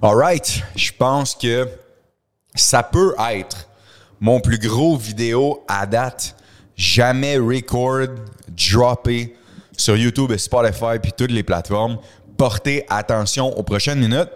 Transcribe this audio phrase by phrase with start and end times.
[0.00, 1.68] Alright, je pense que
[2.54, 3.68] ça peut être
[4.20, 6.36] mon plus gros vidéo à date.
[6.76, 8.06] Jamais record,
[8.48, 9.34] droppé
[9.76, 11.98] sur YouTube et Spotify puis toutes les plateformes.
[12.36, 14.28] Portez attention aux prochaines minutes.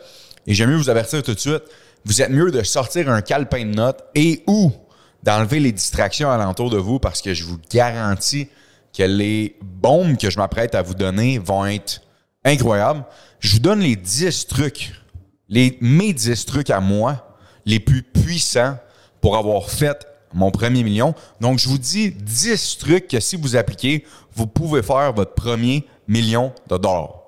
[0.49, 1.63] Et j'aime mieux vous avertir tout de suite,
[2.05, 4.73] vous êtes mieux de sortir un calepin de notes et ou
[5.23, 8.49] d'enlever les distractions alentour de vous parce que je vous garantis
[8.97, 12.01] que les bombes que je m'apprête à vous donner vont être
[12.45, 13.05] incroyables.
[13.39, 14.93] Je vous donne les 10 trucs,
[15.53, 18.79] les, mes 10 trucs à moi, les plus puissants
[19.21, 21.15] pour avoir fait mon premier million.
[21.43, 25.87] Donc, je vous dis 10 trucs que si vous appliquez, vous pouvez faire votre premier
[26.09, 27.19] million de dollars.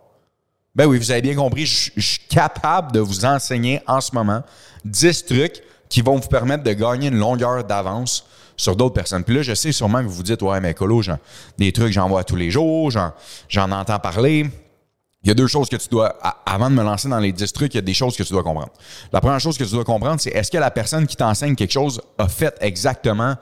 [0.75, 4.43] Ben oui, vous avez bien compris, je, suis capable de vous enseigner en ce moment
[4.87, 9.23] 10 trucs qui vont vous permettre de gagner une longueur d'avance sur d'autres personnes.
[9.23, 11.03] Puis là, je sais sûrement que vous vous dites, ouais, mais Colo,
[11.59, 14.51] des trucs j'en vois tous les jours, j'en entends parler.
[15.25, 17.53] Il y a deux choses que tu dois, avant de me lancer dans les 10
[17.55, 18.73] trucs, il y a des choses que tu dois comprendre.
[19.11, 21.73] La première chose que tu dois comprendre, c'est est-ce que la personne qui t'enseigne quelque
[21.73, 23.35] chose a fait exactement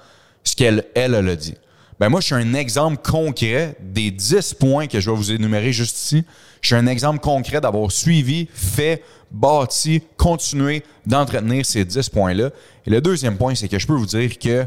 [0.44, 1.56] ce qu'elle, elle, elle a dit?
[1.98, 5.72] Ben moi, je suis un exemple concret des 10 points que je vais vous énumérer
[5.72, 6.24] juste ici.
[6.60, 12.50] Je suis un exemple concret d'avoir suivi, fait, bâti, continué d'entretenir ces 10 points-là.
[12.86, 14.66] Et le deuxième point, c'est que je peux vous dire que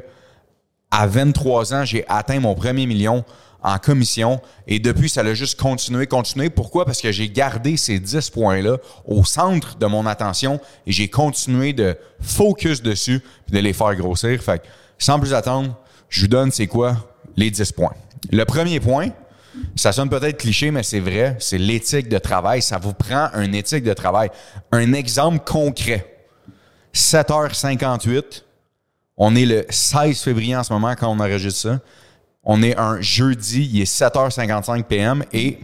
[0.91, 3.23] à 23 ans, j'ai atteint mon premier million
[3.66, 4.39] en commission.
[4.67, 6.52] Et depuis, ça a juste continué, continué.
[6.52, 6.85] Pourquoi?
[6.85, 11.73] Parce que j'ai gardé ces 10 points-là au centre de mon attention et j'ai continué
[11.73, 14.39] de focus dessus et de les faire grossir.
[14.41, 14.67] Fait que,
[14.99, 15.75] sans plus attendre,
[16.09, 16.95] je vous donne c'est quoi
[17.36, 17.95] les 10 points.
[18.31, 19.09] Le premier point,
[19.75, 22.61] ça sonne peut-être cliché, mais c'est vrai, c'est l'éthique de travail.
[22.61, 24.30] Ça vous prend une éthique de travail.
[24.71, 26.05] Un exemple concret.
[26.93, 28.43] 7h58,
[29.17, 31.80] on est le 16 février en ce moment quand on enregistre ça.
[32.45, 35.59] On est un jeudi, il est 7h55 PM et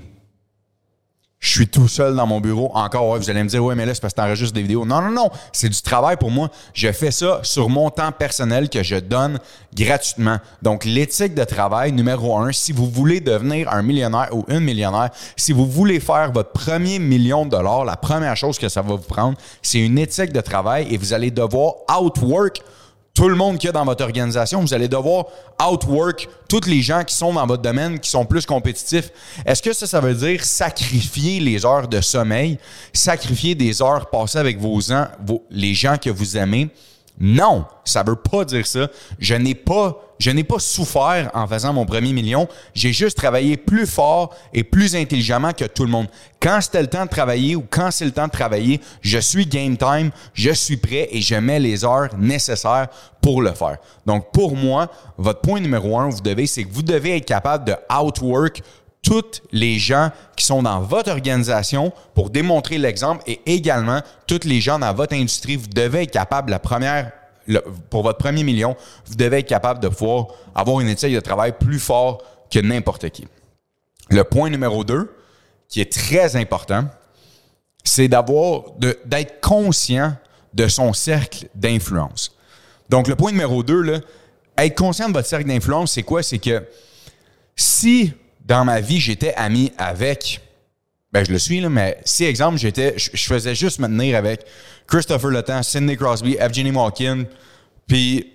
[1.41, 2.71] je suis tout seul dans mon bureau.
[2.75, 4.85] Encore, vous allez me dire, ouais, mais là, c'est parce que t'enregistres des vidéos.
[4.85, 5.29] Non, non, non.
[5.51, 6.51] C'est du travail pour moi.
[6.75, 9.39] Je fais ça sur mon temps personnel que je donne
[9.75, 10.37] gratuitement.
[10.61, 15.09] Donc, l'éthique de travail, numéro un, si vous voulez devenir un millionnaire ou une millionnaire,
[15.35, 18.89] si vous voulez faire votre premier million de dollars, la première chose que ça va
[18.89, 22.61] vous prendre, c'est une éthique de travail et vous allez devoir outwork
[23.13, 25.25] tout le monde qui est dans votre organisation, vous allez devoir
[25.61, 29.11] outwork tous les gens qui sont dans votre domaine, qui sont plus compétitifs.
[29.45, 32.57] Est-ce que ça, ça veut dire sacrifier les heures de sommeil,
[32.93, 34.79] sacrifier des heures passées avec vos,
[35.25, 36.69] vos les gens que vous aimez?
[37.19, 38.87] Non, ça veut pas dire ça.
[39.19, 42.47] Je n'ai pas je n'ai pas souffert en faisant mon premier million.
[42.75, 46.05] J'ai juste travaillé plus fort et plus intelligemment que tout le monde.
[46.39, 49.47] Quand c'était le temps de travailler ou quand c'est le temps de travailler, je suis
[49.47, 52.87] game time, je suis prêt et je mets les heures nécessaires
[53.19, 53.77] pour le faire.
[54.05, 57.65] Donc, pour moi, votre point numéro un, vous devez, c'est que vous devez être capable
[57.65, 58.61] de outwork
[59.01, 64.61] tous les gens qui sont dans votre organisation pour démontrer l'exemple et également tous les
[64.61, 65.55] gens dans votre industrie.
[65.55, 67.11] Vous devez être capable, la première
[67.89, 68.75] pour votre premier million,
[69.07, 73.09] vous devez être capable de pouvoir avoir une éthique de travail plus fort que n'importe
[73.09, 73.27] qui.
[74.09, 75.11] Le point numéro deux,
[75.67, 76.85] qui est très important,
[77.83, 80.15] c'est d'avoir, d'être conscient
[80.53, 82.35] de son cercle d'influence.
[82.89, 83.99] Donc, le point numéro deux, là,
[84.57, 86.21] être conscient de votre cercle d'influence, c'est quoi?
[86.21, 86.63] C'est que
[87.55, 88.13] si
[88.45, 90.41] dans ma vie, j'étais ami avec
[91.11, 94.45] ben, je le suis, là, mais si, exemple, j'étais, je, faisais juste me tenir avec
[94.87, 97.25] Christopher Letang, Sidney Crosby, Evgeny Malkin,
[97.85, 98.31] puis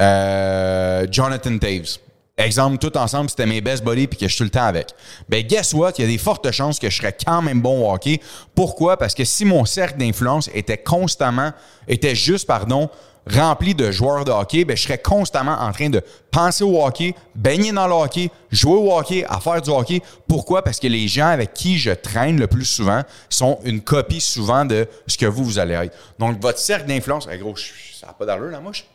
[0.00, 1.98] euh, Jonathan Taves.
[2.40, 4.94] Exemple, tout ensemble, c'était mes best buddies puis que je suis tout le temps avec.
[5.28, 5.92] Ben, guess what?
[5.98, 8.18] Il y a des fortes chances que je serais quand même bon au hockey.
[8.54, 8.96] Pourquoi?
[8.96, 11.52] Parce que si mon cercle d'influence était constamment,
[11.86, 12.88] était juste, pardon,
[13.26, 17.14] rempli de joueurs de hockey, ben, je serais constamment en train de penser au hockey,
[17.34, 20.00] baigner dans le hockey, jouer au hockey, à faire du hockey.
[20.26, 20.62] Pourquoi?
[20.62, 24.64] Parce que les gens avec qui je traîne le plus souvent sont une copie souvent
[24.64, 25.94] de ce que vous, vous allez être.
[26.18, 28.86] Donc, votre cercle d'influence, hey gros, ça n'a pas d'allure, la mouche.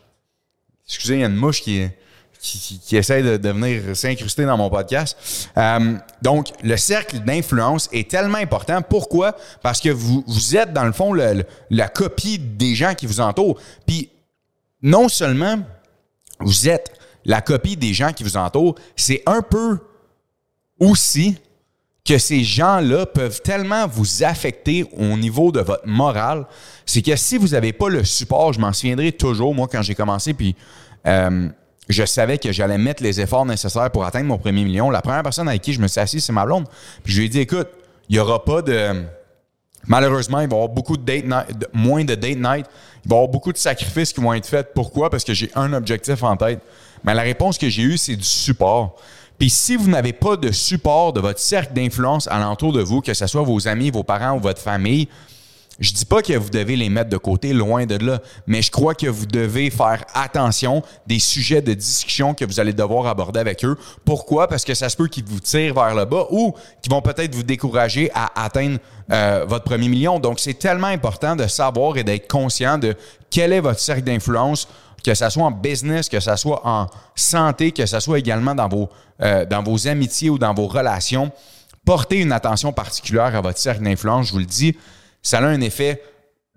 [0.88, 1.88] Excusez, il y a une mouche qui,
[2.46, 5.50] qui, essaie de, venir s'incruster dans mon podcast.
[5.56, 8.82] Euh, donc, le cercle d'influence est tellement important.
[8.82, 9.36] Pourquoi?
[9.62, 10.24] Parce que vous,
[10.56, 13.58] êtes, dans le fond, la copie des gens qui vous entourent.
[13.86, 14.10] Puis,
[14.82, 15.58] non seulement
[16.40, 16.92] vous êtes
[17.24, 19.78] la copie des gens qui vous entourent, c'est un peu
[20.78, 21.36] aussi
[22.06, 26.46] que ces gens-là peuvent tellement vous affecter au niveau de votre morale,
[26.84, 29.96] c'est que si vous n'avez pas le support, je m'en souviendrai toujours, moi, quand j'ai
[29.96, 30.54] commencé, puis
[31.06, 31.48] euh,
[31.88, 34.90] je savais que j'allais mettre les efforts nécessaires pour atteindre mon premier million.
[34.90, 36.66] La première personne avec qui je me suis assis, c'est ma blonde.
[37.04, 37.68] Puis je lui ai dit, écoute,
[38.08, 39.04] il n'y aura pas de...
[39.86, 42.66] Malheureusement, il va y avoir beaucoup de date night, moins de date night.
[43.04, 44.72] Il va y avoir beaucoup de sacrifices qui vont être faits.
[44.74, 45.10] Pourquoi?
[45.10, 46.60] Parce que j'ai un objectif en tête.
[47.04, 48.96] Mais la réponse que j'ai eue, c'est du support.
[49.38, 53.14] Puis si vous n'avez pas de support de votre cercle d'influence alentour de vous, que
[53.14, 55.08] ce soit vos amis, vos parents ou votre famille,
[55.78, 58.70] je dis pas que vous devez les mettre de côté, loin de là, mais je
[58.70, 63.40] crois que vous devez faire attention des sujets de discussion que vous allez devoir aborder
[63.40, 63.76] avec eux.
[64.04, 64.48] Pourquoi?
[64.48, 67.34] Parce que ça se peut qu'ils vous tirent vers le bas ou qu'ils vont peut-être
[67.34, 68.78] vous décourager à atteindre
[69.12, 70.18] euh, votre premier million.
[70.18, 72.94] Donc, c'est tellement important de savoir et d'être conscient de
[73.28, 74.68] quel est votre cercle d'influence,
[75.04, 78.68] que ce soit en business, que ce soit en santé, que ce soit également dans
[78.68, 78.88] vos,
[79.20, 81.30] euh, dans vos amitiés ou dans vos relations.
[81.84, 84.74] Portez une attention particulière à votre cercle d'influence, je vous le dis
[85.26, 86.00] ça a un effet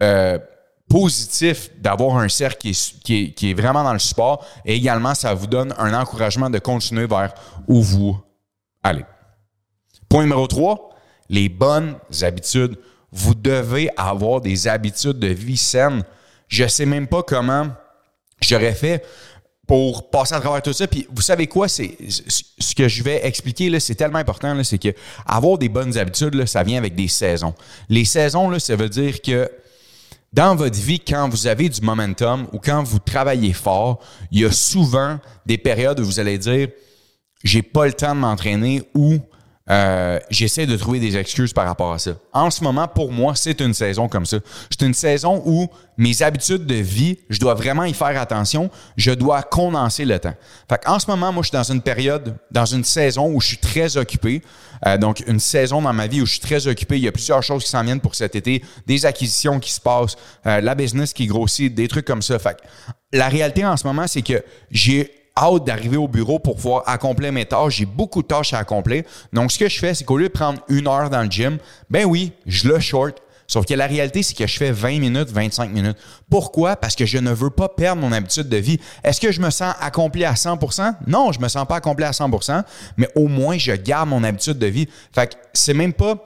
[0.03, 0.37] euh,
[0.87, 5.73] positif d'avoir un cercle qui est, vraiment dans le sport et également ça vous donne
[5.79, 7.33] un encouragement de continuer vers
[7.67, 8.21] où vous
[8.83, 9.05] allez.
[10.07, 10.89] Point numéro 3,
[11.29, 12.77] les bonnes habitudes.
[13.11, 16.03] Vous devez avoir des habitudes de vie saines.
[16.47, 17.69] Je ne sais même pas comment
[18.39, 19.03] j'aurais fait
[19.69, 20.87] pour passer à travers tout ça.
[20.87, 24.79] Puis vous savez quoi, c'est ce que je vais expliquer là, c'est tellement important c'est
[24.79, 24.89] que
[25.27, 27.53] avoir des bonnes habitudes là, ça vient avec des saisons.
[27.87, 29.47] Les saisons là, ça veut dire que
[30.33, 33.99] dans votre vie, quand vous avez du momentum ou quand vous travaillez fort,
[34.31, 36.69] il y a souvent des périodes où vous allez dire
[37.43, 39.19] j'ai pas le temps de m'entraîner ou
[39.71, 42.11] euh, j'essaie de trouver des excuses par rapport à ça.
[42.33, 44.37] En ce moment, pour moi, c'est une saison comme ça.
[44.69, 45.67] C'est une saison où
[45.97, 48.71] mes habitudes de vie, je dois vraiment y faire attention.
[48.97, 50.33] Je dois condenser le temps.
[50.67, 53.47] Fait en ce moment, moi, je suis dans une période, dans une saison où je
[53.47, 54.41] suis très occupé.
[54.87, 56.97] Euh, donc, une saison dans ma vie où je suis très occupé.
[56.97, 59.81] Il y a plusieurs choses qui s'en viennent pour cet été, des acquisitions qui se
[59.81, 60.15] passent,
[60.47, 62.39] euh, la business qui grossit, des trucs comme ça.
[62.39, 62.57] Fait
[63.11, 67.31] la réalité en ce moment, c'est que j'ai hâte d'arriver au bureau pour pouvoir accomplir
[67.31, 67.77] mes tâches.
[67.77, 69.03] J'ai beaucoup de tâches à accomplir.
[69.33, 71.57] Donc, ce que je fais, c'est qu'au lieu de prendre une heure dans le gym,
[71.89, 73.21] ben oui, je le short.
[73.49, 75.97] Sauf que la réalité, c'est que je fais 20 minutes, 25 minutes.
[76.29, 76.75] Pourquoi?
[76.75, 78.79] Parce que je ne veux pas perdre mon habitude de vie.
[79.03, 80.59] Est-ce que je me sens accompli à 100
[81.07, 82.29] Non, je me sens pas accompli à 100
[82.95, 84.87] mais au moins, je garde mon habitude de vie.
[85.11, 86.23] Fait que c'est même pas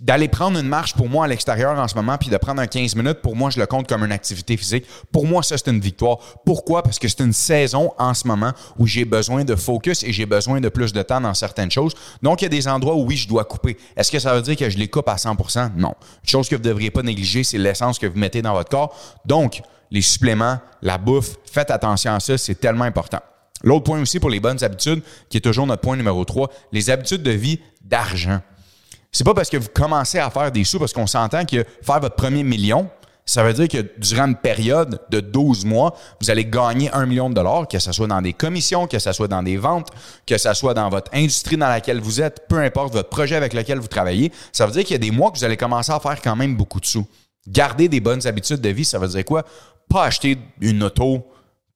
[0.00, 2.66] d'aller prendre une marche pour moi à l'extérieur en ce moment, puis de prendre un
[2.66, 4.84] 15 minutes, pour moi, je le compte comme une activité physique.
[5.10, 6.18] Pour moi, ça, c'est une victoire.
[6.44, 6.82] Pourquoi?
[6.82, 10.26] Parce que c'est une saison en ce moment où j'ai besoin de focus et j'ai
[10.26, 11.94] besoin de plus de temps dans certaines choses.
[12.22, 13.76] Donc, il y a des endroits où oui, je dois couper.
[13.96, 15.94] Est-ce que ça veut dire que je les coupe à 100% Non.
[16.24, 18.70] Une chose que vous ne devriez pas négliger, c'est l'essence que vous mettez dans votre
[18.70, 18.96] corps.
[19.24, 23.20] Donc, les suppléments, la bouffe, faites attention à ça, c'est tellement important.
[23.62, 26.90] L'autre point aussi pour les bonnes habitudes, qui est toujours notre point numéro 3, les
[26.90, 28.40] habitudes de vie d'argent.
[29.12, 32.00] C'est pas parce que vous commencez à faire des sous, parce qu'on s'entend que faire
[32.00, 32.88] votre premier million,
[33.24, 37.28] ça veut dire que durant une période de 12 mois, vous allez gagner un million
[37.28, 39.90] de dollars, que ce soit dans des commissions, que ce soit dans des ventes,
[40.26, 43.52] que ce soit dans votre industrie dans laquelle vous êtes, peu importe votre projet avec
[43.52, 44.32] lequel vous travaillez.
[44.50, 46.34] Ça veut dire qu'il y a des mois que vous allez commencer à faire quand
[46.34, 47.06] même beaucoup de sous.
[47.46, 49.44] Garder des bonnes habitudes de vie, ça veut dire quoi?
[49.88, 51.26] Pas acheter une auto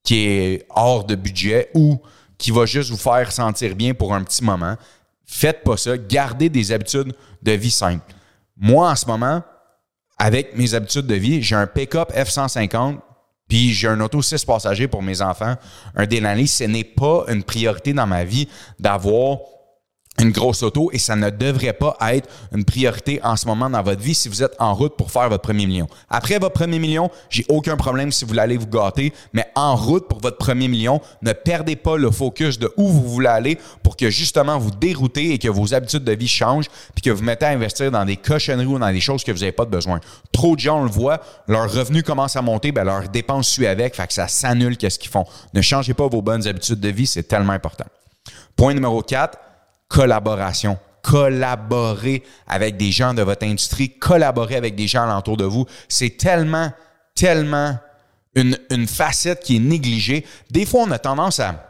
[0.03, 2.00] qui est hors de budget ou
[2.39, 4.77] qui va juste vous faire sentir bien pour un petit moment.
[5.26, 5.99] Faites pas ça.
[5.99, 7.12] Gardez des habitudes
[7.43, 8.14] de vie simples.
[8.56, 9.43] Moi, en ce moment,
[10.19, 12.99] avec mes habitudes de vie, j'ai un pick-up F-150,
[13.49, 15.56] puis j'ai un auto 6 passagers pour mes enfants,
[15.94, 16.49] un Denali.
[16.49, 19.38] Ce n'est pas une priorité dans ma vie d'avoir
[20.21, 23.83] une grosse auto et ça ne devrait pas être une priorité en ce moment dans
[23.83, 25.87] votre vie si vous êtes en route pour faire votre premier million.
[26.09, 30.09] Après votre premier million, j'ai aucun problème si vous voulez vous gâter, mais en route
[30.09, 33.97] pour votre premier million, ne perdez pas le focus de où vous voulez aller pour
[33.97, 37.47] que justement vous déroutez et que vos habitudes de vie changent puis que vous mettez
[37.47, 40.01] à investir dans des cochonneries ou dans des choses que vous n'avez pas besoin.
[40.33, 43.94] Trop de gens, le voit, leur revenu commence à monter, ben leurs dépenses suivent avec,
[43.94, 45.27] fait que ça s'annule qu'est-ce qu'ils font.
[45.55, 47.87] Ne changez pas vos bonnes habitudes de vie, c'est tellement important.
[48.56, 49.39] Point numéro 4,
[49.88, 50.78] collaboration.
[51.02, 55.64] Collaborer avec des gens de votre industrie, collaborer avec des gens alentour de vous.
[55.88, 56.72] C'est tellement,
[57.14, 57.78] tellement
[58.34, 60.26] une, une facette qui est négligée.
[60.50, 61.66] Des fois, on a tendance à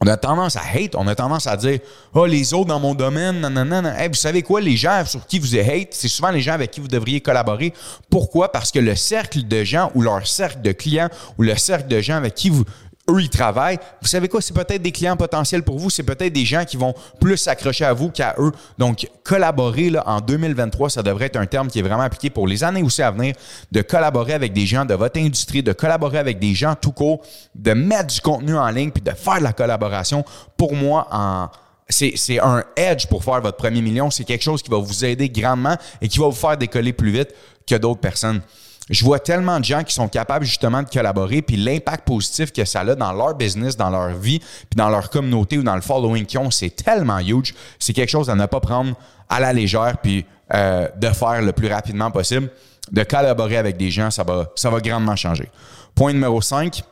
[0.00, 1.80] on a tendance à hate, on a tendance à dire
[2.14, 3.92] Oh, les autres dans mon domaine, non, non, non.
[4.06, 6.80] vous savez quoi, les gens sur qui vous hate, c'est souvent les gens avec qui
[6.80, 7.74] vous devriez collaborer.
[8.08, 8.52] Pourquoi?
[8.52, 12.00] Parce que le cercle de gens ou leur cercle de clients ou le cercle de
[12.00, 12.64] gens avec qui vous
[13.10, 13.78] eux, ils travaillent.
[14.00, 14.40] Vous savez quoi?
[14.40, 15.90] C'est peut-être des clients potentiels pour vous.
[15.90, 18.52] C'est peut-être des gens qui vont plus s'accrocher à vous qu'à eux.
[18.78, 22.46] Donc, collaborer là, en 2023, ça devrait être un terme qui est vraiment appliqué pour
[22.46, 23.34] les années aussi à venir,
[23.72, 27.20] de collaborer avec des gens de votre industrie, de collaborer avec des gens tout court,
[27.54, 30.24] de mettre du contenu en ligne, puis de faire de la collaboration.
[30.56, 31.48] Pour moi, en
[31.90, 34.10] c'est un edge pour faire votre premier million.
[34.10, 37.10] C'est quelque chose qui va vous aider grandement et qui va vous faire décoller plus
[37.10, 37.34] vite
[37.66, 38.42] que d'autres personnes
[38.90, 42.64] je vois tellement de gens qui sont capables justement de collaborer, puis l'impact positif que
[42.64, 45.80] ça a dans leur business, dans leur vie, puis dans leur communauté ou dans le
[45.80, 47.54] following qu'ils ont, c'est tellement huge.
[47.78, 48.94] C'est quelque chose à ne pas prendre
[49.28, 52.50] à la légère, puis euh, de faire le plus rapidement possible.
[52.90, 55.50] De collaborer avec des gens, ça va, ça va grandement changer.
[55.94, 56.82] Point numéro 5,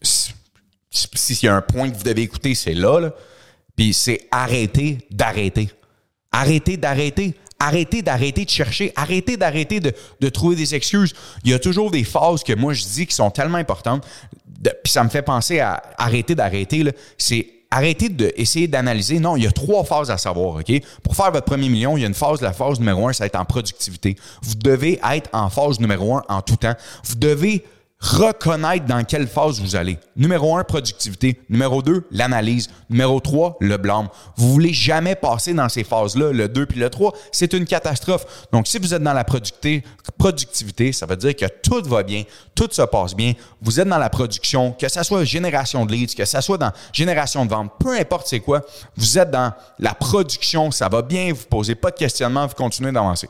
[0.00, 3.10] s'il y a un point que vous devez écouter, c'est là, là
[3.78, 5.70] puis c'est arrêter d'arrêter.
[6.32, 11.14] Arrêtez d'arrêter arrêtez d'arrêter de chercher, arrêtez d'arrêter de, de trouver des excuses.
[11.44, 14.06] Il y a toujours des phases que moi je dis qui sont tellement importantes.
[14.62, 16.84] Puis ça me fait penser à arrêter d'arrêter.
[17.16, 19.20] C'est arrêtez d'essayer d'analyser.
[19.20, 20.72] Non, il y a trois phases à savoir, OK?
[21.02, 23.24] Pour faire votre premier million, il y a une phase, la phase numéro un, ça
[23.24, 24.16] va être en productivité.
[24.42, 26.74] Vous devez être en phase numéro un en tout temps.
[27.04, 27.64] Vous devez
[28.00, 29.98] reconnaître dans quelle phase vous allez.
[30.16, 31.40] Numéro un, productivité.
[31.48, 32.68] Numéro deux, l'analyse.
[32.90, 34.08] Numéro trois, le blâme.
[34.36, 37.12] Vous voulez jamais passer dans ces phases-là, le 2 puis le 3.
[37.32, 38.46] C'est une catastrophe.
[38.52, 42.22] Donc, si vous êtes dans la productivité, ça veut dire que tout va bien,
[42.54, 43.32] tout se passe bien.
[43.60, 46.72] Vous êtes dans la production, que ça soit génération de leads, que ça soit dans
[46.92, 48.62] génération de ventes, peu importe c'est quoi,
[48.96, 52.92] vous êtes dans la production, ça va bien, vous posez pas de questionnement, vous continuez
[52.92, 53.28] d'avancer.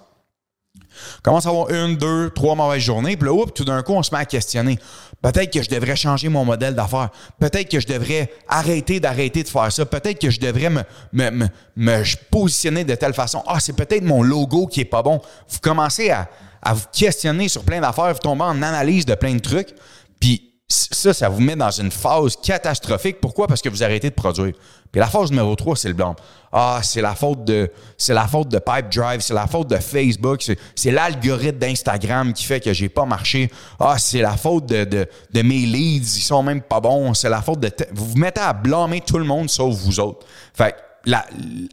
[1.23, 4.03] Commence à avoir une, deux, trois mauvaises journées, puis là, oups, tout d'un coup, on
[4.03, 4.79] se met à questionner.
[5.23, 7.11] Peut-être que je devrais changer mon modèle d'affaires.
[7.39, 9.85] Peut-être que je devrais arrêter d'arrêter de faire ça.
[9.85, 10.83] Peut-être que je devrais me,
[11.13, 13.43] me, me, positionner de telle façon.
[13.47, 15.21] Ah, c'est peut-être mon logo qui est pas bon.
[15.49, 16.29] Vous commencez à,
[16.63, 19.75] à vous questionner sur plein d'affaires, vous tombez en analyse de plein de trucs,
[20.21, 23.21] puis ça, ça vous met dans une phase catastrophique.
[23.21, 23.47] Pourquoi?
[23.47, 24.53] Parce que vous arrêtez de produire.
[24.93, 26.15] Puis la phase numéro 3, c'est le blanc.
[26.53, 29.77] Ah, c'est la faute de c'est la faute de Pipe Drive, c'est la faute de
[29.77, 30.43] Facebook,
[30.75, 33.51] c'est l'algorithme d'Instagram qui fait que j'ai pas marché.
[33.81, 37.15] Ah, c'est la faute de, de, mes leads, ils sont même pas bons.
[37.15, 37.71] C'est la faute de.
[37.93, 40.27] Vous vous mettez à blâmer tout le monde sauf vous autres.
[40.55, 41.25] Fait la,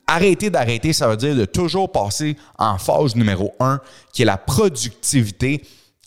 [0.07, 3.81] arrêter d'arrêter, ça veut dire de toujours passer en phase numéro 1,
[4.13, 5.61] qui est la productivité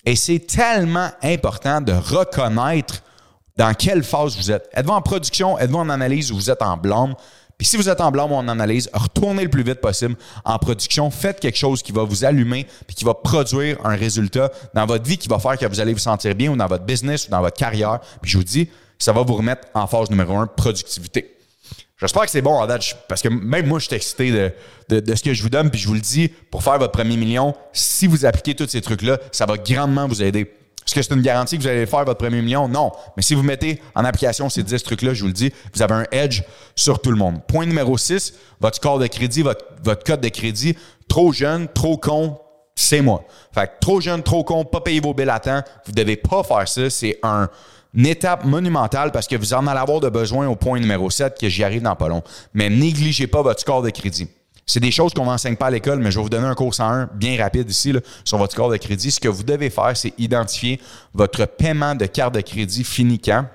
[0.09, 3.03] et c'est tellement important de reconnaître
[3.59, 4.67] dans quelle phase vous êtes.
[4.73, 7.15] Êtes-vous en production, êtes-vous en analyse ou vous êtes en blâme?
[7.59, 10.59] Puis si vous êtes en blâme ou en analyse, retournez le plus vite possible en
[10.59, 11.11] production.
[11.11, 15.05] Faites quelque chose qui va vous allumer puis qui va produire un résultat dans votre
[15.05, 17.31] vie qui va faire que vous allez vous sentir bien ou dans votre business ou
[17.31, 18.01] dans votre carrière.
[18.23, 21.38] Puis je vous dis, ça va vous remettre en phase numéro un, productivité.
[22.01, 24.31] J'espère que c'est bon en date, parce que même moi, je suis excité
[24.89, 27.17] de, ce que je vous donne, puis je vous le dis, pour faire votre premier
[27.17, 30.43] million, si vous appliquez tous ces trucs-là, ça va grandement vous aider.
[30.87, 32.69] Est-ce que c'est une garantie que vous allez faire votre premier million?
[32.69, 32.93] Non.
[33.17, 35.95] Mais si vous mettez en application ces 10 trucs-là, je vous le dis, vous avez
[35.95, 36.45] un edge
[36.77, 37.45] sur tout le monde.
[37.47, 40.79] Point numéro 6, votre score de crédit, votre, votre code de crédit.
[41.09, 42.39] Trop jeune, trop con,
[42.75, 43.25] c'est moi.
[43.53, 45.63] Fait que trop jeune, trop con, pas payer vos billes à temps.
[45.85, 46.89] Vous devez pas faire ça.
[46.89, 47.51] C'est un
[47.95, 51.39] une étape monumentale parce que vous en allez avoir de besoin au point numéro 7
[51.39, 52.23] que j'y arrive dans pas long.
[52.55, 54.29] Mais négligez pas votre score de crédit.
[54.67, 56.75] C'est des choses qu'on n'enseigne pas à l'école, mais je vais vous donner un cours
[56.75, 59.11] 101 bien rapide ici sur votre score de crédit.
[59.11, 60.79] Ce que vous devez faire, c'est identifier
[61.15, 63.47] votre paiement de carte de crédit fini quand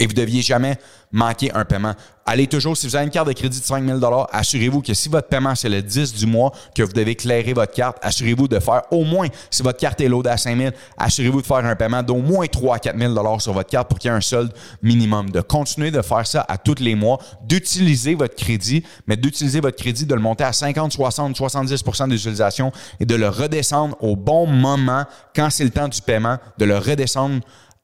[0.00, 0.78] et vous ne deviez jamais
[1.12, 1.94] manquer un paiement.
[2.24, 5.08] Allez toujours, si vous avez une carte de crédit de 5 000 assurez-vous que si
[5.08, 8.58] votre paiement, c'est le 10 du mois, que vous devez clairer votre carte, assurez-vous de
[8.60, 11.76] faire au moins, si votre carte est loadée à 5 000, assurez-vous de faire un
[11.76, 14.20] paiement d'au moins 3 à 4 000 sur votre carte pour qu'il y ait un
[14.20, 14.52] solde
[14.82, 15.30] minimum.
[15.30, 19.76] De continuer de faire ça à tous les mois, d'utiliser votre crédit, mais d'utiliser votre
[19.76, 24.46] crédit, de le monter à 50, 60, 70% d'utilisation et de le redescendre au bon
[24.46, 25.04] moment
[25.34, 27.40] quand c'est le temps du paiement, de le redescendre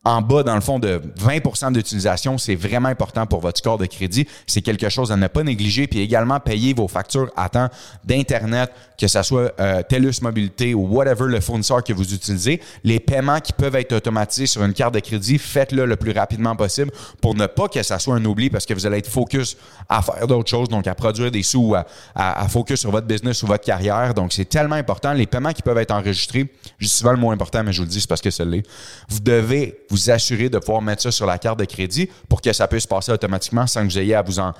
[0.07, 3.87] en bas, dans le fond, de 20% d'utilisation, c'est vraiment important pour votre score de
[3.87, 4.29] crédit.
[4.47, 5.89] C'est quelque chose à ne pas négliger.
[5.89, 7.69] Puis également, payer vos factures à temps
[8.05, 12.61] d'Internet, que ce soit euh, TELUS Mobilité ou whatever le fournisseur que vous utilisez.
[12.85, 16.55] Les paiements qui peuvent être automatisés sur une carte de crédit, faites-le le plus rapidement
[16.55, 19.57] possible pour ne pas que ça soit un oubli parce que vous allez être focus
[19.89, 21.85] à faire d'autres choses, donc à produire des sous, à,
[22.15, 24.15] à, focus sur votre business ou votre carrière.
[24.15, 25.13] Donc, c'est tellement important.
[25.13, 26.49] Les paiements qui peuvent être enregistrés,
[26.79, 28.45] je dis souvent le mot important, mais je vous le dis, c'est parce que c'est
[28.45, 28.63] l'est.
[29.09, 29.75] Vous devez
[30.09, 33.13] assurer de pouvoir mettre ça sur la carte de crédit pour que ça puisse passer
[33.13, 34.53] automatiquement sans que vous ayez à vous en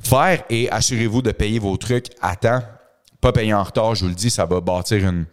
[0.00, 2.62] faire et assurez-vous de payer vos trucs à temps.
[3.20, 5.26] Pas payer en retard, je vous le dis, ça va bâtir une,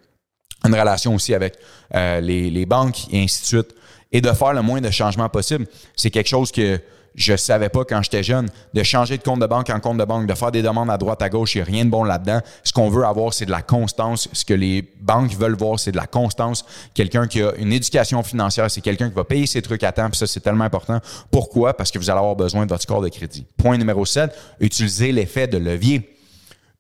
[0.64, 1.56] relation aussi avec
[1.94, 3.76] euh, les, les banques et ainsi de suite.
[4.12, 5.68] Et de faire le moins de changements possible.
[5.96, 6.80] C'est quelque chose que
[7.16, 10.04] je savais pas quand j'étais jeune, de changer de compte de banque en compte de
[10.04, 12.04] banque, de faire des demandes à droite, à gauche, il n'y a rien de bon
[12.04, 12.42] là-dedans.
[12.64, 14.28] Ce qu'on veut avoir, c'est de la constance.
[14.34, 16.66] Ce que les banques veulent voir, c'est de la constance.
[16.94, 20.10] Quelqu'un qui a une éducation financière, c'est quelqu'un qui va payer ses trucs à temps,
[20.10, 21.00] puis ça, c'est tellement important.
[21.32, 21.76] Pourquoi?
[21.76, 23.46] Parce que vous allez avoir besoin de votre score de crédit.
[23.58, 26.18] Point numéro 7, utilisez l'effet de levier.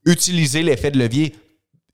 [0.05, 1.33] Utilisez l'effet de levier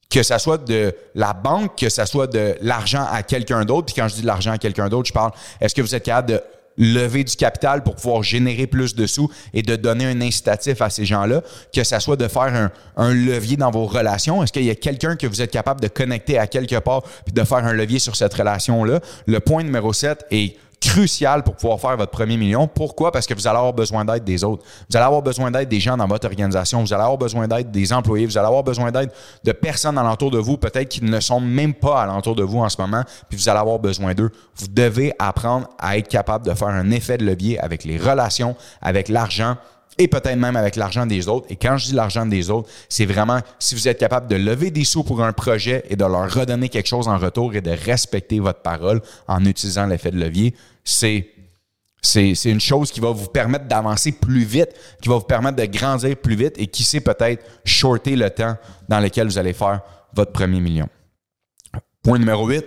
[0.09, 3.85] que ça soit de la banque, que ça soit de l'argent à quelqu'un d'autre.
[3.85, 5.31] Puis quand je dis de l'argent à quelqu'un d'autre, je parle,
[5.61, 6.41] est-ce que vous êtes capable de
[6.77, 10.89] lever du capital pour pouvoir générer plus de sous et de donner un incitatif à
[10.89, 11.41] ces gens-là,
[11.73, 14.43] que ça soit de faire un, levier dans vos relations.
[14.43, 17.33] Est-ce qu'il y a quelqu'un que vous êtes capable de connecter à quelque part puis
[17.33, 18.99] de faire un levier sur cette relation-là?
[19.27, 22.67] Le point numéro 7 est crucial pour pouvoir faire votre premier million.
[22.67, 23.11] Pourquoi?
[23.11, 24.65] Parce que vous allez avoir besoin d'aide des autres.
[24.89, 26.81] Vous allez avoir besoin d'aide des gens dans votre organisation.
[26.81, 28.25] Vous allez avoir besoin d'aide des employés.
[28.25, 29.11] Vous allez avoir besoin d'aide
[29.43, 32.69] de personnes alentour de vous, peut-être qui ne sont même pas alentour de vous en
[32.69, 34.31] ce moment, puis vous allez avoir besoin d'eux.
[34.55, 38.55] Vous devez apprendre à être capable de faire un effet de levier avec les relations,
[38.81, 39.57] avec l'argent,
[39.97, 41.47] et peut-être même avec l'argent des autres.
[41.49, 44.71] Et quand je dis l'argent des autres, c'est vraiment si vous êtes capable de lever
[44.71, 47.71] des sous pour un projet et de leur redonner quelque chose en retour et de
[47.71, 51.25] respecter votre parole en utilisant l'effet de levier, c'est
[52.45, 54.69] une chose qui va vous permettre d'avancer plus vite,
[55.01, 58.55] qui va vous permettre de grandir plus vite et qui sait peut-être shorter le temps
[58.89, 59.81] dans lequel vous allez faire
[60.13, 60.87] votre premier million.
[62.03, 62.65] Point numéro 8.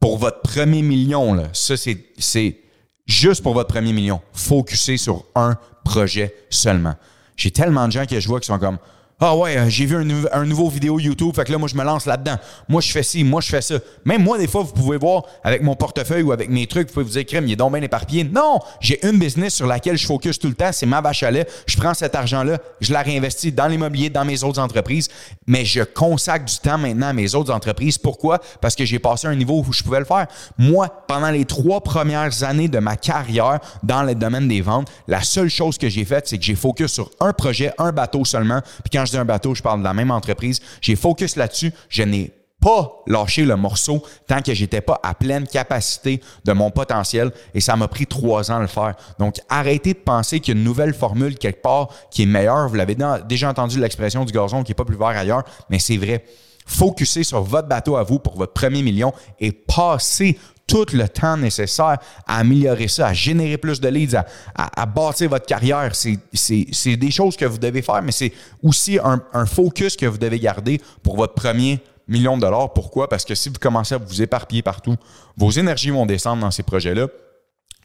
[0.00, 2.60] Pour votre premier million, ça c'est,
[3.06, 4.20] juste pour votre premier million.
[4.32, 5.56] Focuser sur un
[5.86, 6.96] projet seulement.
[7.36, 8.78] J'ai tellement de gens que je vois qui sont comme
[9.18, 11.82] ah ouais, euh, j'ai vu un, nouveau vidéo YouTube, fait que là, moi, je me
[11.82, 12.36] lance là-dedans.
[12.68, 13.76] Moi, je fais ci, moi, je fais ça.
[14.04, 16.92] Même moi, des fois, vous pouvez voir avec mon portefeuille ou avec mes trucs, vous
[16.92, 18.24] pouvez vous dire, crème, il est donc bien éparpillé.
[18.24, 18.60] Non!
[18.78, 21.46] J'ai une business sur laquelle je focus tout le temps, c'est ma vache à lait.
[21.66, 25.08] Je prends cet argent-là, je la réinvestis dans l'immobilier, dans mes autres entreprises,
[25.46, 27.96] mais je consacre du temps maintenant à mes autres entreprises.
[27.96, 28.38] Pourquoi?
[28.60, 30.26] Parce que j'ai passé un niveau où je pouvais le faire.
[30.58, 35.22] Moi, pendant les trois premières années de ma carrière dans le domaine des ventes, la
[35.22, 38.60] seule chose que j'ai faite, c'est que j'ai focus sur un projet, un bateau seulement.
[38.84, 40.60] Puis quand je dis un bateau, je parle de la même entreprise.
[40.80, 41.72] J'ai focus là-dessus.
[41.88, 46.70] Je n'ai pas lâché le morceau tant que j'étais pas à pleine capacité de mon
[46.70, 48.94] potentiel et ça m'a pris trois ans à le faire.
[49.18, 52.68] Donc, arrêtez de penser qu'il y a une nouvelle formule quelque part qui est meilleure.
[52.68, 52.96] Vous l'avez
[53.28, 56.24] déjà entendu l'expression du gazon qui est pas plus vert ailleurs, mais c'est vrai.
[56.66, 60.36] Focussez sur votre bateau à vous pour votre premier million et passez
[60.66, 64.16] tout le temps nécessaire à améliorer ça, à générer plus de leads,
[64.54, 65.92] à, bâtir votre carrière.
[65.94, 68.32] C'est des choses que vous devez faire, mais c'est
[68.62, 72.72] aussi un, focus que vous devez garder pour votre premier million de dollars.
[72.72, 73.08] Pourquoi?
[73.08, 74.96] Parce que si vous commencez à vous éparpiller partout,
[75.36, 77.06] vos énergies vont descendre dans ces projets-là.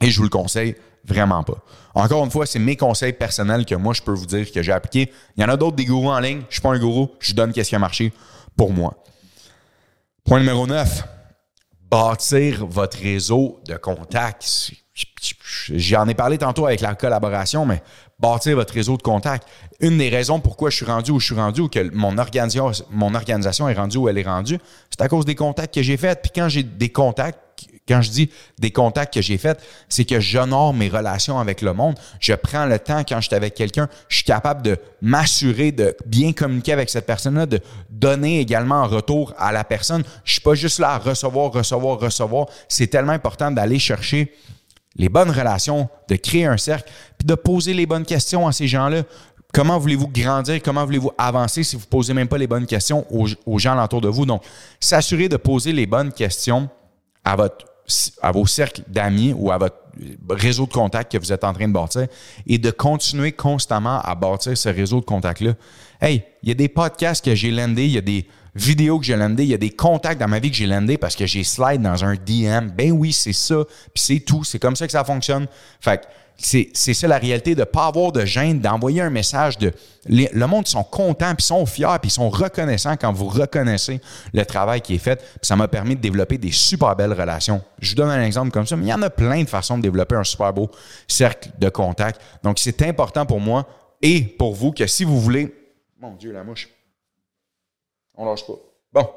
[0.01, 1.57] Et je vous le conseille vraiment pas.
[1.93, 4.71] Encore une fois, c'est mes conseils personnels que moi, je peux vous dire que j'ai
[4.71, 5.11] appliqué.
[5.37, 6.41] Il y en a d'autres des gourous en ligne.
[6.49, 7.11] Je suis pas un gourou.
[7.19, 8.11] Je donne qu'est-ce qui a marché
[8.55, 8.95] pour moi.
[10.23, 11.03] Point numéro 9
[11.91, 14.71] bâtir votre réseau de contacts.
[15.73, 17.83] J'en ai parlé tantôt avec la collaboration, mais
[18.17, 19.47] bâtir votre réseau de contacts.
[19.81, 22.71] Une des raisons pourquoi je suis rendu où je suis rendu ou que mon organisation,
[22.91, 25.97] mon organisation est rendue où elle est rendue, c'est à cause des contacts que j'ai
[25.97, 26.21] faits.
[26.21, 27.39] Puis quand j'ai des contacts,
[27.91, 31.73] quand je dis des contacts que j'ai faits, c'est que j'honore mes relations avec le
[31.73, 31.95] monde.
[32.21, 35.95] Je prends le temps quand je suis avec quelqu'un, je suis capable de m'assurer de
[36.05, 40.03] bien communiquer avec cette personne-là, de donner également en retour à la personne.
[40.23, 42.47] Je suis pas juste là à recevoir, recevoir, recevoir.
[42.69, 44.33] C'est tellement important d'aller chercher
[44.95, 48.67] les bonnes relations, de créer un cercle, puis de poser les bonnes questions à ces
[48.67, 49.03] gens-là.
[49.53, 50.61] Comment voulez-vous grandir?
[50.63, 53.81] Comment voulez-vous avancer si vous ne posez même pas les bonnes questions aux, aux gens
[53.83, 54.25] autour de vous?
[54.25, 54.43] Donc,
[54.79, 56.69] s'assurer de poser les bonnes questions
[57.25, 57.70] à votre
[58.21, 59.75] à vos cercles d'amis ou à votre
[60.29, 62.07] réseau de contacts que vous êtes en train de bâtir
[62.47, 65.53] et de continuer constamment à bâtir ce réseau de contacts-là.
[65.99, 68.25] Hey, il y a des podcasts que j'ai landés, il y a des
[68.55, 70.97] vidéos que j'ai landées, il y a des contacts dans ma vie que j'ai landés
[70.97, 72.69] parce que j'ai slide dans un DM.
[72.75, 74.43] Ben oui, c'est ça, puis c'est tout.
[74.43, 75.47] C'est comme ça que ça fonctionne.
[75.79, 76.05] Fait que
[76.43, 79.71] c'est ça la réalité de ne pas avoir de gêne, d'envoyer un message de.
[80.07, 84.01] le monde, sont contents, puis sont fiers, puis sont reconnaissants quand vous reconnaissez
[84.33, 85.23] le travail qui est fait.
[85.41, 87.61] Ça m'a permis de développer des super belles relations.
[87.79, 89.77] Je vous donne un exemple comme ça, mais il y en a plein de façons
[89.77, 90.69] de développer un super beau
[91.07, 92.19] cercle de contact.
[92.43, 93.67] Donc, c'est important pour moi
[94.01, 95.53] et pour vous que si vous voulez.
[95.99, 96.69] Mon Dieu, la mouche.
[98.15, 98.53] On lâche pas.
[98.93, 99.09] Bon.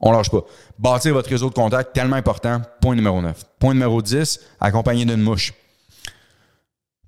[0.00, 0.42] On lâche pas.
[0.78, 2.60] Bâtir votre réseau de contact, tellement important.
[2.80, 3.44] Point numéro 9.
[3.58, 5.54] Point numéro 10, accompagné d'une mouche.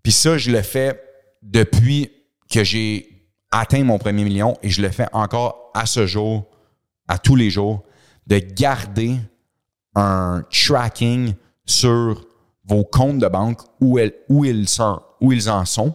[0.04, 1.02] Puis ça, je le fais
[1.42, 2.12] depuis
[2.48, 6.44] que j'ai atteint mon premier million et je le fais encore à ce jour,
[7.08, 7.82] à tous les jours,
[8.26, 9.16] de garder
[9.96, 12.26] un tracking sur
[12.66, 15.94] vos comptes de banque, où, où, ils sont, où ils en sont,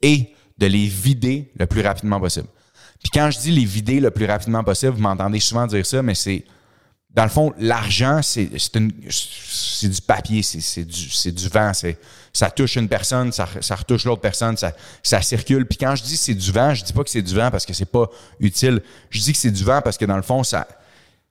[0.00, 2.48] et de les vider le plus rapidement possible.
[3.00, 6.02] Puis quand je dis les vider le plus rapidement possible, vous m'entendez souvent dire ça,
[6.02, 6.44] mais c'est
[7.14, 11.72] dans le fond, l'argent, c'est du papier, c'est du, du vent.
[12.32, 14.72] Ça touche une personne, ça, ça retouche l'autre personne, ça,
[15.02, 15.66] ça circule.
[15.66, 17.66] Puis quand je dis c'est du vent, je dis pas que c'est du vent parce
[17.66, 18.08] que c'est pas
[18.40, 18.80] utile.
[19.10, 20.66] Je dis que c'est du vent parce que dans le fond, ça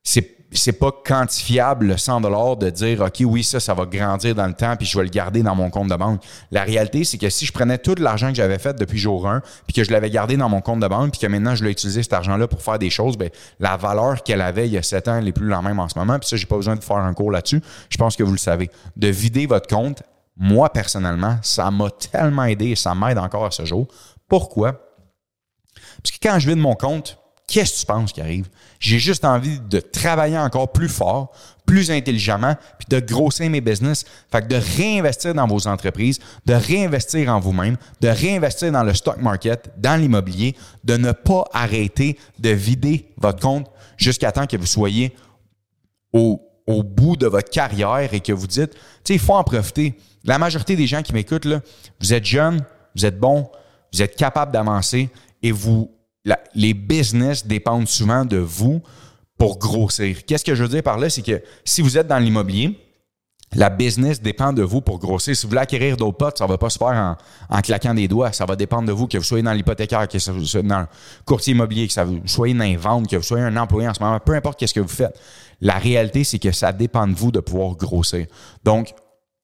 [0.04, 4.36] c'est c'est pas quantifiable le 100 dollars de dire OK oui ça ça va grandir
[4.36, 6.22] dans le temps puis je vais le garder dans mon compte de banque.
[6.52, 9.42] La réalité c'est que si je prenais tout l'argent que j'avais fait depuis jour 1
[9.66, 11.72] puis que je l'avais gardé dans mon compte de banque puis que maintenant je l'ai
[11.72, 14.78] utilisé cet argent là pour faire des choses ben la valeur qu'elle avait il y
[14.78, 16.58] a 7 ans elle est plus la même en ce moment puis ça j'ai pas
[16.58, 17.62] besoin de faire un cours là-dessus.
[17.90, 18.70] Je pense que vous le savez.
[18.98, 20.04] De vider votre compte,
[20.38, 23.88] moi personnellement, ça m'a tellement aidé et ça m'aide encore à ce jour.
[24.28, 24.74] Pourquoi?
[26.04, 27.21] Parce que quand je vide mon compte,
[27.52, 28.48] qu'est-ce que tu penses qui arrive?
[28.80, 31.34] J'ai juste envie de travailler encore plus fort,
[31.66, 34.06] plus intelligemment, puis de grossir mes business.
[34.32, 39.18] Fait de réinvestir dans vos entreprises, de réinvestir en vous-même, de réinvestir dans le stock
[39.18, 44.66] market, dans l'immobilier, de ne pas arrêter de vider votre compte jusqu'à temps que vous
[44.66, 45.14] soyez
[46.14, 49.44] au, au bout de votre carrière et que vous dites, tu sais, il faut en
[49.44, 49.98] profiter.
[50.24, 51.48] La majorité des gens qui m'écoutent,
[52.00, 52.64] vous êtes jeunes,
[52.96, 53.50] vous êtes bon,
[53.94, 55.10] vous êtes capable d'avancer
[55.44, 55.92] et vous,
[56.54, 58.82] les business dépendent souvent de vous
[59.38, 60.26] pour grossir.
[60.26, 61.10] Qu'est-ce que je veux dire par là?
[61.10, 62.78] C'est que si vous êtes dans l'immobilier,
[63.54, 65.36] la business dépend de vous pour grossir.
[65.36, 67.18] Si vous voulez acquérir d'autres potes, ça ne va pas se faire
[67.50, 68.32] en, claquant des doigts.
[68.32, 70.88] Ça va dépendre de vous, que vous soyez dans l'hypothécaire, que vous soyez dans le
[71.26, 74.02] courtier immobilier, que vous soyez dans les ventes, que vous soyez un employé en ce
[74.02, 75.20] moment, peu importe qu'est-ce que vous faites.
[75.60, 78.26] La réalité, c'est que ça dépend de vous de pouvoir grossir.
[78.64, 78.94] Donc,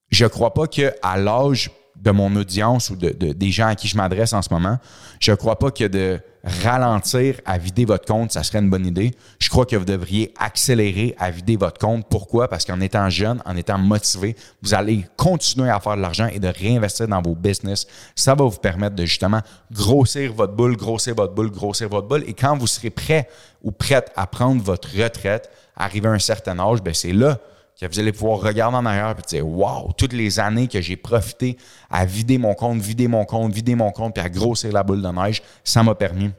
[0.10, 1.70] je ne crois pas qu'à l'âge
[2.02, 4.78] de mon audience ou de, des gens à qui je m'adresse en ce moment,
[5.20, 8.86] je ne crois pas que de ralentir à vider votre compte, ça serait une bonne
[8.86, 9.12] idée.
[9.40, 12.06] Je crois que vous devriez accélérer à vider votre compte.
[12.10, 12.48] Pourquoi?
[12.48, 16.40] Parce qu'en étant jeune, en étant motivé, vous allez continuer à faire de l'argent et
[16.40, 17.86] de réinvestir dans vos business.
[18.16, 22.24] Ça va vous permettre de justement grossir votre boule, grossir votre boule, grossir votre boule.
[22.28, 23.28] Et quand vous serez prêt
[23.64, 27.40] ou prête à prendre votre retraite, arriver à un certain âge, ben c'est là
[27.80, 30.96] que vous allez pouvoir regarder en arrière et dire Wow, toutes les années que j'ai
[30.96, 31.58] profité
[31.90, 35.02] à vider mon compte, vider mon compte, vider mon compte, puis à grossir la boule
[35.02, 36.32] de neige, ça m'a permis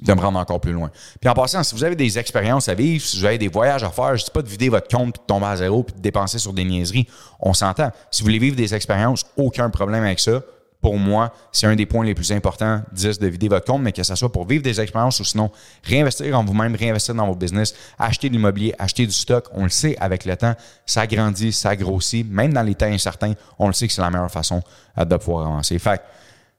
[0.00, 0.90] de me rendre encore plus loin.
[1.20, 3.82] Puis en passant, si vous avez des expériences à vivre, si vous avez des voyages
[3.82, 5.82] à faire, je ne dis pas de vider votre compte, puis de tomber à zéro,
[5.82, 7.08] puis de dépenser sur des niaiseries.
[7.40, 7.90] On s'entend.
[8.10, 10.40] Si vous voulez vivre des expériences, aucun problème avec ça
[10.80, 13.90] pour moi, c'est un des points les plus importants, 10, de vider votre compte, mais
[13.90, 15.50] que ce soit pour vivre des expériences ou sinon
[15.82, 19.46] réinvestir en vous-même, réinvestir dans vos business, acheter de l'immobilier, acheter du stock.
[19.52, 20.54] On le sait avec le temps,
[20.86, 22.24] ça grandit, ça grossit.
[22.30, 24.62] Même dans les temps incertains, on le sait que c'est la meilleure façon
[24.96, 25.78] euh, de pouvoir avancer.
[25.80, 26.00] Fait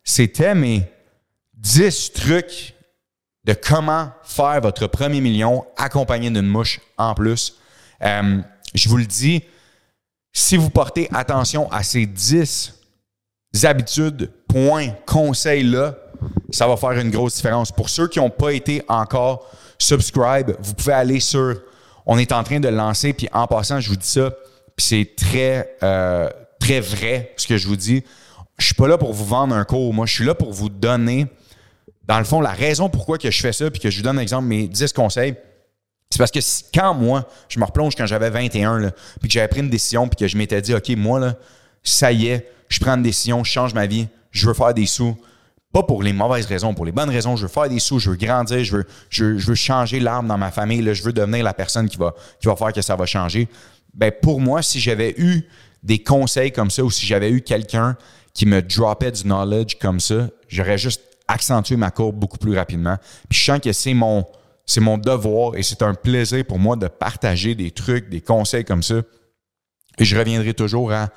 [0.03, 0.83] c'était mes
[1.53, 2.73] 10 trucs
[3.45, 7.55] de comment faire votre premier million accompagné d'une mouche en plus.
[8.01, 8.41] Euh,
[8.73, 9.43] je vous le dis,
[10.33, 12.78] si vous portez attention à ces 10
[13.63, 15.95] habitudes, points, conseils là,
[16.51, 17.71] ça va faire une grosse différence.
[17.71, 21.61] Pour ceux qui n'ont pas été encore subscribe, vous pouvez aller sur.
[22.05, 24.31] On est en train de lancer, puis en passant, je vous dis ça,
[24.75, 28.03] puis c'est très, euh, très vrai ce que je vous dis.
[28.57, 29.93] Je suis pas là pour vous vendre un cours.
[29.93, 31.27] Moi, je suis là pour vous donner,
[32.07, 34.17] dans le fond, la raison pourquoi que je fais ça, puis que je vous donne
[34.17, 35.35] un exemple, mes 10 conseils.
[36.09, 36.39] C'est parce que
[36.73, 40.07] quand moi, je me replonge quand j'avais 21, là, puis que j'avais pris une décision,
[40.07, 41.35] puis que je m'étais dit, OK, moi, là,
[41.83, 44.85] ça y est, je prends une décision, je change ma vie, je veux faire des
[44.85, 45.17] sous.
[45.73, 47.35] Pas pour les mauvaises raisons, pour les bonnes raisons.
[47.35, 50.37] Je veux faire des sous, je veux grandir, je veux, je, veux changer l'arme dans
[50.37, 52.95] ma famille, là, je veux devenir la personne qui va, qui va faire que ça
[52.95, 53.47] va changer.
[53.93, 55.43] Ben pour moi, si j'avais eu
[55.83, 57.97] des conseils comme ça ou si j'avais eu quelqu'un
[58.33, 62.97] qui me dropait du knowledge comme ça, j'aurais juste accentué ma courbe beaucoup plus rapidement.
[63.29, 64.25] Puis je sens que c'est mon,
[64.65, 68.65] c'est mon devoir et c'est un plaisir pour moi de partager des trucs, des conseils
[68.65, 69.01] comme ça.
[69.99, 71.09] Et je reviendrai toujours à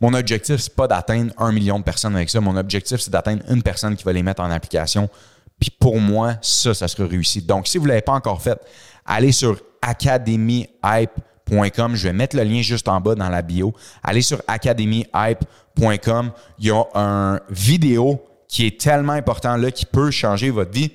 [0.00, 2.40] mon objectif, c'est pas d'atteindre un million de personnes avec ça.
[2.40, 5.08] Mon objectif, c'est d'atteindre une personne qui va les mettre en application.
[5.58, 7.40] Puis pour moi, ça, ça sera réussi.
[7.42, 8.58] Donc, si vous ne l'avez pas encore fait,
[9.06, 11.94] allez sur academyhype.com.
[11.94, 13.72] Je vais mettre le lien juste en bas dans la bio.
[14.02, 16.32] Allez sur academyhype.com.
[16.58, 20.90] Il y a un vidéo qui est tellement important là, qui peut changer votre vie.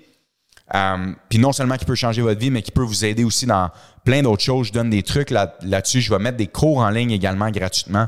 [0.75, 3.45] Euh, puis non seulement qui peut changer votre vie, mais qui peut vous aider aussi
[3.45, 3.69] dans
[4.03, 4.67] plein d'autres choses.
[4.67, 6.01] Je donne des trucs là, là-dessus.
[6.01, 8.07] Je vais mettre des cours en ligne également gratuitement.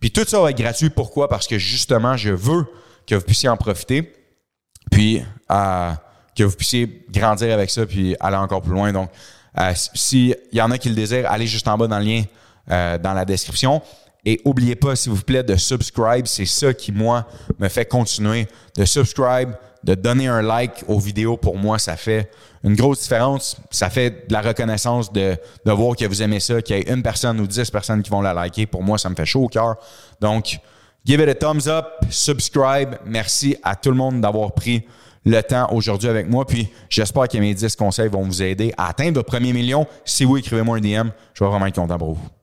[0.00, 0.90] Puis tout ça va être gratuit.
[0.90, 1.28] Pourquoi?
[1.28, 2.66] Parce que justement, je veux
[3.06, 4.12] que vous puissiez en profiter,
[4.90, 5.92] puis euh,
[6.36, 8.92] que vous puissiez grandir avec ça, puis aller encore plus loin.
[8.92, 9.10] Donc,
[9.58, 12.22] euh, s'il y en a qui le désirent, allez juste en bas dans le lien
[12.70, 13.82] euh, dans la description.
[14.24, 16.26] Et n'oubliez pas, s'il vous plaît, de subscribe.
[16.26, 17.26] C'est ça qui, moi,
[17.58, 18.48] me fait continuer.
[18.76, 19.52] De subscribe,
[19.84, 22.30] de donner un like aux vidéos, pour moi, ça fait
[22.64, 23.56] une grosse différence.
[23.70, 26.92] Ça fait de la reconnaissance de, de voir que vous aimez ça, qu'il y ait
[26.92, 28.66] une personne ou dix personnes qui vont la liker.
[28.66, 29.76] Pour moi, ça me fait chaud au cœur.
[30.20, 30.58] Donc,
[31.04, 32.96] give it a thumbs up, subscribe.
[33.06, 34.84] Merci à tout le monde d'avoir pris
[35.24, 36.46] le temps aujourd'hui avec moi.
[36.46, 39.86] Puis, j'espère que mes 10 conseils vont vous aider à atteindre votre premier million.
[40.04, 41.10] Si oui, écrivez-moi un DM.
[41.34, 42.39] Je vais vraiment être content pour vous.